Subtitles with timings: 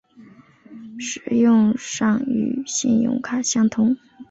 [0.97, 3.95] 使用上与信用卡相同。